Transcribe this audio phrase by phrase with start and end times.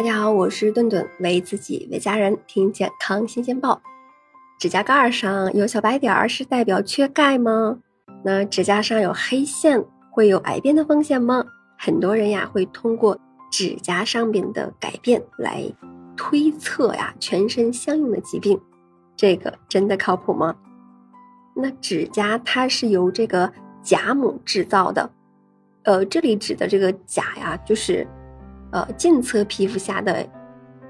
[0.00, 3.82] 大家好，我是顿顿，为自己为家人听健康新鲜报。
[4.58, 7.76] 指甲盖上有小白点儿是代表缺钙吗？
[8.24, 11.44] 那指甲上有黑线会有癌变的风险吗？
[11.78, 13.18] 很多人呀会通过
[13.52, 15.70] 指甲上面的改变来
[16.16, 18.58] 推测呀全身相应的疾病，
[19.14, 20.56] 这个真的靠谱吗？
[21.54, 25.10] 那指甲它是由这个甲母制造的，
[25.82, 28.08] 呃，这里指的这个甲呀就是。
[28.70, 30.26] 呃，近侧皮肤下的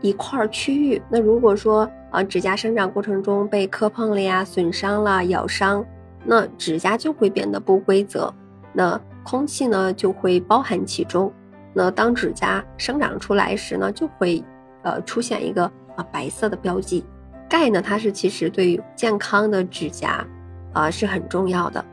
[0.00, 5.84] 一块区域，那如果说呃，指甲生长过程中被磕碰了呀、损伤了、咬伤，
[6.24, 8.32] 那指甲就会变得不规则，
[8.72, 11.32] 那空气呢就会包含其中，
[11.72, 14.42] 那当指甲生长出来时呢，就会
[14.82, 15.64] 呃出现一个
[15.96, 17.04] 啊白色的标记。
[17.48, 20.26] 钙呢，它是其实对于健康的指甲
[20.72, 21.84] 啊是很重要的，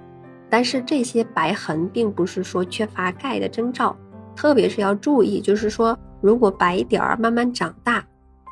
[0.49, 3.95] 但是这些白痕并不是说缺乏钙的征兆。
[4.37, 8.05] 特别是要注意，就是说，如果白点儿慢慢长大，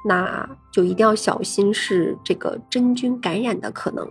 [0.04, 4.06] 那就一定要小心是这个真菌感染的可能。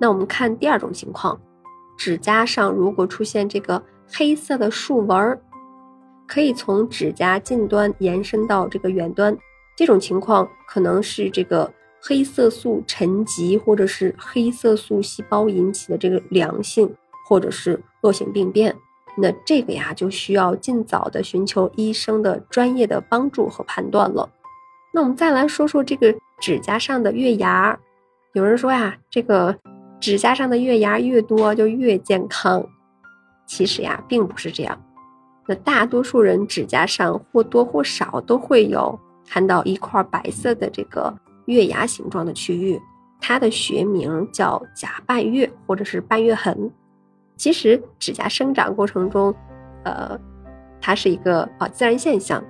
[0.00, 1.38] 那我们看第二种情况，
[1.98, 5.42] 指甲上如果出现这个黑色的竖纹儿，
[6.28, 9.36] 可以从指甲近端延伸到这个远端，
[9.76, 11.68] 这种情况可能是这个
[12.00, 16.94] 黑色素沉积或者是黑色素细胞引起的这个良性
[17.28, 18.76] 或者是恶性病变。
[19.20, 24.28] 那这个呀，就需要尽早的寻求医生的专业的帮助和判断了。
[24.94, 27.78] 那我们再来说说这个指甲上的月牙。
[28.34, 29.56] 有人说呀，这个
[29.98, 32.64] 指甲上的月牙越多就越健康。
[33.46, 34.80] 其实呀，并不是这样。
[35.46, 38.96] 那大多数人指甲上或多或少都会有
[39.26, 41.12] 看到一块白色的这个
[41.46, 42.80] 月牙形状的区域，
[43.20, 46.70] 它的学名叫甲半月或者是半月痕。
[47.38, 49.34] 其实指甲生长过程中，
[49.84, 50.18] 呃，
[50.80, 52.44] 它是一个啊自然现象。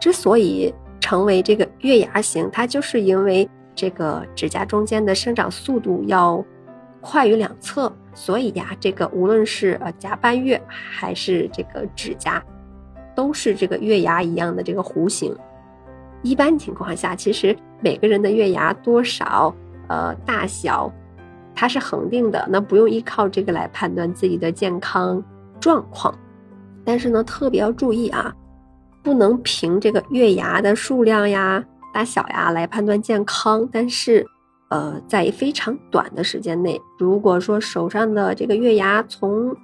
[0.00, 6.42] 之所以成为这个月牙形，它就是因为这个指甲中间的生长速度要
[7.02, 12.42] 快于两侧，所以呀，这个无论是呃甲半月还是这个指甲，
[13.14, 15.36] 都是这个月牙一样的这个弧形。
[16.22, 19.54] 一般情况下，其实每个人的月牙多少
[19.88, 20.90] 呃大小。
[21.60, 25.22] 它是恒定的，那不用依靠这个来判断自己的健康
[25.60, 26.18] 状况。
[26.86, 28.34] 但是呢，特别要注意啊，
[29.02, 31.62] 不能凭这个月牙的数量呀、
[31.92, 33.68] 大小呀来判断健康。
[33.70, 34.26] 但是，
[34.70, 39.54] 呃，在非常短的时间内，如果说手上的这个月牙从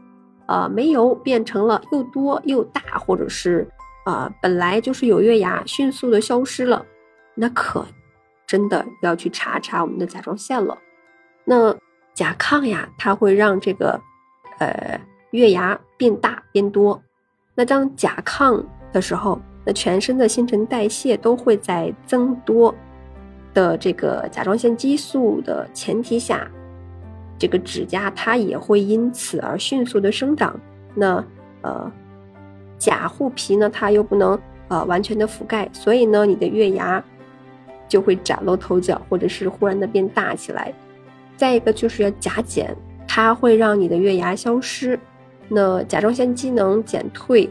[0.45, 3.67] 呃没有变成了又多又大，或者是
[4.05, 6.85] 呃本来就是有月牙迅速的消失了，
[7.35, 7.87] 那可
[8.47, 10.77] 真的要去查查我们的甲状腺了。
[11.47, 11.75] 那。
[12.17, 14.01] 甲亢呀，它会让这个，
[14.59, 14.99] 呃，
[15.33, 17.01] 月牙变大变多。
[17.55, 22.75] 那当甲亢的时候，那全身的新陈代谢都会在增多
[23.53, 26.51] 的这个甲状腺激素的前提下，
[27.39, 30.59] 这个指甲它也会因此而迅速的生长。
[30.95, 31.23] 那
[31.61, 31.93] 呃，
[32.79, 37.05] 甲护皮呢，它又不能呃完全的覆盖，所以呢，你的月牙
[37.87, 40.73] 就会崭露头角，或者是忽然的变大起来。
[41.37, 42.75] 再一个就是要甲减，
[43.07, 44.99] 它会让你的月牙消失。
[45.49, 47.49] 那甲状腺机能减退，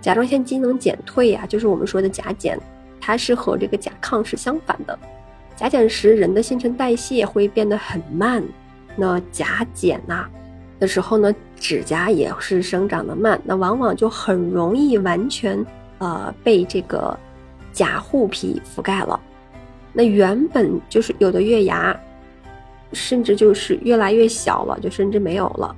[0.00, 2.58] 甲状腺机能减退呀，就是我们说的甲减，
[3.00, 4.98] 它是和这个甲亢是相反的。
[5.56, 8.42] 甲减时，人的新陈代谢会变得很慢。
[8.96, 10.26] 那甲减呐
[10.78, 15.64] 的时候呢，指甲也是生长的慢，那往往就很容易完全
[15.98, 17.16] 呃被这个
[17.72, 19.18] 甲护皮覆盖了。
[19.92, 21.98] 那原本就是有的月牙。
[22.92, 25.74] 甚至就是越来越小了，就甚至没有了。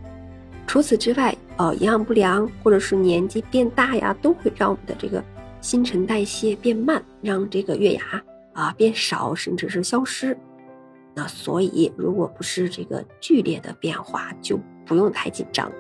[0.66, 5.22] 除此之外，呃，营养不良或者是年纪变大呀，都会让我们的这个
[5.60, 8.02] 新陈代谢变慢，让这个月牙
[8.52, 10.36] 啊变少，甚至是消失。
[11.14, 15.70] 那所以，如果不是这个剧烈的变化，就不用太紧张。